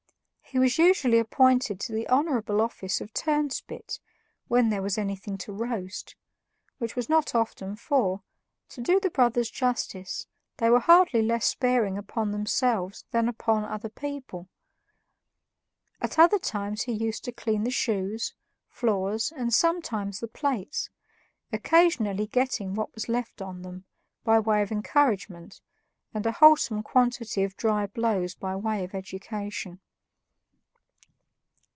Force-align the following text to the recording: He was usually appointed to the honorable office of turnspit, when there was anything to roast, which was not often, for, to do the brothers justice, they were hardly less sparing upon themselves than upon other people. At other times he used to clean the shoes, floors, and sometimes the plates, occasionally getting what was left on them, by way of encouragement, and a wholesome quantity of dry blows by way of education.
He 0.51 0.59
was 0.59 0.77
usually 0.77 1.17
appointed 1.17 1.79
to 1.79 1.93
the 1.93 2.05
honorable 2.09 2.59
office 2.59 2.99
of 2.99 3.13
turnspit, 3.13 4.01
when 4.49 4.67
there 4.67 4.81
was 4.81 4.97
anything 4.97 5.37
to 5.37 5.53
roast, 5.53 6.17
which 6.77 6.93
was 6.93 7.07
not 7.07 7.33
often, 7.33 7.77
for, 7.77 8.21
to 8.67 8.81
do 8.81 8.99
the 8.99 9.09
brothers 9.09 9.49
justice, 9.49 10.27
they 10.57 10.69
were 10.69 10.81
hardly 10.81 11.21
less 11.21 11.45
sparing 11.45 11.97
upon 11.97 12.31
themselves 12.33 13.05
than 13.11 13.29
upon 13.29 13.63
other 13.63 13.87
people. 13.87 14.49
At 16.01 16.19
other 16.19 16.37
times 16.37 16.81
he 16.81 16.91
used 16.91 17.23
to 17.23 17.31
clean 17.31 17.63
the 17.63 17.71
shoes, 17.71 18.33
floors, 18.67 19.31
and 19.33 19.53
sometimes 19.53 20.19
the 20.19 20.27
plates, 20.27 20.89
occasionally 21.53 22.27
getting 22.27 22.73
what 22.73 22.93
was 22.93 23.07
left 23.07 23.41
on 23.41 23.61
them, 23.61 23.85
by 24.25 24.37
way 24.37 24.61
of 24.61 24.69
encouragement, 24.69 25.61
and 26.13 26.25
a 26.25 26.33
wholesome 26.33 26.83
quantity 26.83 27.41
of 27.45 27.55
dry 27.55 27.85
blows 27.87 28.35
by 28.35 28.53
way 28.53 28.83
of 28.83 28.93
education. 28.93 29.79